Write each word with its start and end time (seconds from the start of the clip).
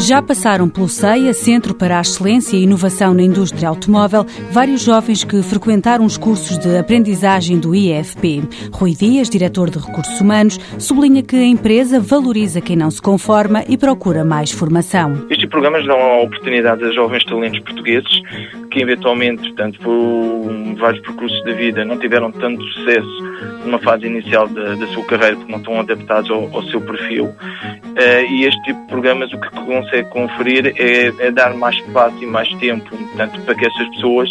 Já 0.00 0.22
passaram 0.22 0.66
pelo 0.66 0.88
CEIA, 0.88 1.34
Centro 1.34 1.74
para 1.74 1.98
a 1.98 2.00
Excelência 2.00 2.56
e 2.56 2.62
Inovação 2.62 3.12
na 3.12 3.22
Indústria 3.22 3.68
Automóvel, 3.68 4.24
vários 4.50 4.80
jovens 4.80 5.22
que 5.24 5.42
frequentaram 5.42 6.06
os 6.06 6.16
cursos 6.16 6.56
de 6.56 6.78
aprendizagem 6.78 7.58
do 7.58 7.74
IFP. 7.74 8.42
Rui 8.72 8.94
Dias, 8.94 9.28
diretor 9.28 9.68
de 9.68 9.78
Recursos 9.78 10.18
Humanos, 10.18 10.58
sublinha 10.78 11.22
que 11.22 11.36
a 11.36 11.44
empresa 11.44 12.00
valoriza 12.00 12.62
quem 12.62 12.76
não 12.76 12.90
se 12.90 13.00
conforma 13.00 13.62
e 13.68 13.76
procura 13.76 14.24
mais 14.24 14.50
formação. 14.50 15.26
Estes 15.28 15.48
programas 15.50 15.86
dão 15.86 15.98
a 15.98 16.22
oportunidade 16.22 16.82
a 16.82 16.92
jovens 16.92 17.24
talentos 17.24 17.60
portugueses 17.60 18.22
que 18.70 18.80
eventualmente, 18.80 19.42
portanto, 19.42 19.78
por 19.80 20.76
vários 20.76 21.02
percursos 21.02 21.44
da 21.44 21.52
vida, 21.52 21.84
não 21.84 21.98
tiveram 21.98 22.32
tanto 22.32 22.62
sucesso 22.62 23.30
numa 23.64 23.78
fase 23.78 24.06
inicial 24.06 24.48
da, 24.48 24.74
da 24.74 24.86
sua 24.88 25.04
carreira 25.04 25.36
porque 25.36 25.52
não 25.52 25.58
estão 25.58 25.80
adaptados 25.80 26.30
ao, 26.30 26.54
ao 26.54 26.62
seu 26.64 26.80
perfil. 26.80 27.26
Uh, 27.26 28.30
e 28.30 28.44
este 28.44 28.62
tipo 28.62 28.80
de 28.80 28.86
programas 28.86 29.32
o 29.32 29.40
que 29.40 29.50
consegue 29.50 30.08
conferir 30.10 30.74
é, 30.78 31.12
é, 31.18 31.30
dar 31.30 31.54
mais 31.54 31.76
espaço 31.76 32.16
e 32.22 32.26
mais 32.26 32.48
tempo, 32.54 32.88
portanto, 32.88 33.40
para 33.42 33.54
que 33.54 33.66
essas 33.66 33.88
pessoas 33.90 34.28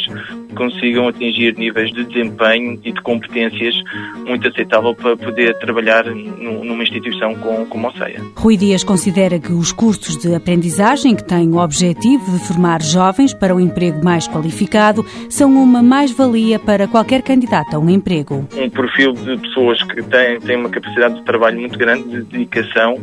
consigam 0.55 1.07
atingir 1.07 1.55
níveis 1.57 1.91
de 1.91 2.03
desempenho 2.05 2.79
e 2.83 2.91
de 2.91 3.01
competências 3.01 3.75
muito 4.25 4.47
aceitável 4.47 4.95
para 4.95 5.15
poder 5.15 5.57
trabalhar 5.59 6.05
numa 6.05 6.83
instituição 6.83 7.35
como 7.69 7.87
a 7.87 7.91
CEIA. 7.93 8.21
Rui 8.35 8.57
Dias 8.57 8.83
considera 8.83 9.39
que 9.39 9.51
os 9.51 9.71
cursos 9.71 10.17
de 10.17 10.33
aprendizagem, 10.33 11.15
que 11.15 11.23
têm 11.23 11.49
o 11.49 11.57
objetivo 11.57 12.31
de 12.31 12.39
formar 12.47 12.81
jovens 12.81 13.33
para 13.33 13.53
um 13.53 13.59
emprego 13.59 14.03
mais 14.03 14.27
qualificado, 14.29 15.05
são 15.29 15.51
uma 15.53 15.81
mais-valia 15.81 16.59
para 16.59 16.87
qualquer 16.87 17.21
candidato 17.21 17.75
a 17.75 17.79
um 17.79 17.89
emprego. 17.89 18.47
Um 18.55 18.69
perfil 18.69 19.13
de 19.13 19.37
pessoas 19.37 19.81
que 19.83 20.01
têm, 20.03 20.39
têm 20.39 20.57
uma 20.57 20.69
capacidade 20.69 21.15
de 21.15 21.23
trabalho 21.23 21.59
muito 21.59 21.77
grande, 21.77 22.09
de 22.09 22.21
dedicação 22.23 22.97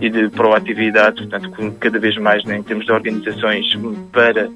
e 0.00 0.10
de 0.10 0.28
proatividade, 0.30 1.26
portanto, 1.26 1.74
cada 1.80 1.98
vez 1.98 2.16
mais 2.18 2.44
né, 2.44 2.58
em 2.58 2.62
termos 2.62 2.86
de 2.86 2.92
organizações 2.92 3.66
para 4.10 4.48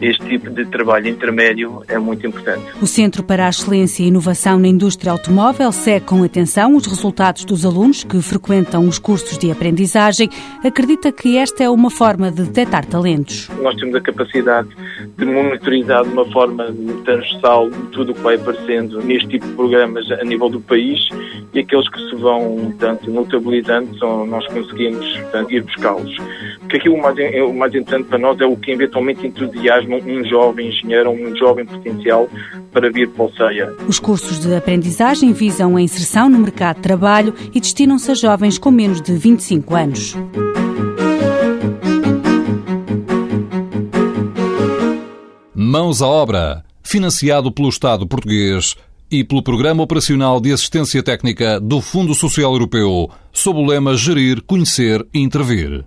este 0.00 0.24
tipo 0.26 0.50
de 0.50 0.64
trabalho 0.66 1.08
intermédio 1.08 1.82
é 1.88 1.98
muito 1.98 2.26
importante. 2.26 2.64
O 2.80 2.86
Centro 2.86 3.22
para 3.22 3.46
a 3.46 3.48
Excelência 3.48 4.02
e 4.02 4.08
Inovação 4.08 4.58
na 4.58 4.68
Indústria 4.68 5.12
Automóvel 5.12 5.70
segue 5.72 6.06
com 6.06 6.22
atenção 6.22 6.76
os 6.76 6.86
resultados 6.86 7.44
dos 7.44 7.64
alunos 7.64 8.04
que 8.04 8.20
frequentam 8.20 8.86
os 8.86 8.98
cursos 8.98 9.38
de 9.38 9.50
aprendizagem. 9.50 10.28
Acredita 10.64 11.12
que 11.12 11.36
esta 11.36 11.64
é 11.64 11.70
uma 11.70 11.90
forma 11.90 12.30
de 12.30 12.42
detectar 12.42 12.84
talentos. 12.86 13.48
Nós 13.60 13.76
temos 13.76 13.94
a 13.94 14.00
capacidade 14.00 14.68
de 15.16 15.24
monitorizar 15.24 16.04
de 16.04 16.10
uma 16.10 16.24
forma 16.26 16.74
transversal 17.04 17.70
tudo 17.92 18.12
o 18.12 18.14
que 18.14 18.20
vai 18.20 18.36
aparecendo 18.36 19.00
neste 19.02 19.28
tipo 19.28 19.46
de 19.46 19.52
programas 19.54 20.10
a 20.10 20.24
nível 20.24 20.48
do 20.48 20.60
país 20.60 21.08
e 21.52 21.60
aqueles 21.60 21.88
que 21.88 21.98
se 22.08 22.16
vão, 22.16 22.74
tanto 22.78 23.10
notabilizando, 23.10 23.96
são, 23.98 24.26
nós 24.26 24.46
conseguimos 24.48 25.06
portanto, 25.18 25.52
ir 25.52 25.62
buscá-los. 25.62 26.16
Porque 26.60 26.76
aqui 26.76 26.88
o 26.88 27.00
mais, 27.00 27.16
o 27.18 27.52
mais 27.52 27.74
interessante 27.74 28.08
para 28.08 28.18
nós 28.18 28.40
é 28.40 28.46
o 28.46 28.56
que 28.56 28.72
eventualmente 28.72 29.26
entusiasma 29.26 29.96
um 29.96 30.24
jovem 30.24 30.68
engenheiro 30.68 31.10
ou 31.10 31.16
um 31.16 31.36
jovem 31.36 31.66
potencial 31.66 32.28
para 32.72 32.90
vir 32.90 33.08
para 33.10 33.24
o 33.24 33.32
CEIA. 33.32 33.74
Os 33.86 33.98
cursos 33.98 34.40
de 34.40 34.54
aprendizagem 34.54 35.32
visam 35.32 35.76
a 35.76 35.82
inserção 35.82 36.28
no 36.28 36.38
mercado 36.38 36.76
de 36.76 36.82
trabalho 36.82 37.34
e 37.54 37.60
destinam-se 37.60 38.10
a 38.10 38.14
jovens 38.14 38.58
com 38.58 38.70
menos 38.70 39.00
de 39.02 39.12
25 39.12 39.74
anos. 39.74 40.16
Mãos 45.72 46.02
à 46.02 46.06
obra, 46.06 46.62
financiado 46.82 47.50
pelo 47.50 47.70
Estado 47.70 48.06
português 48.06 48.76
e 49.10 49.24
pelo 49.24 49.42
Programa 49.42 49.82
Operacional 49.82 50.38
de 50.38 50.52
Assistência 50.52 51.02
Técnica 51.02 51.58
do 51.58 51.80
Fundo 51.80 52.14
Social 52.14 52.52
Europeu, 52.52 53.08
sob 53.32 53.58
o 53.58 53.64
lema 53.64 53.96
Gerir, 53.96 54.42
Conhecer 54.42 55.02
e 55.14 55.20
Intervir. 55.20 55.86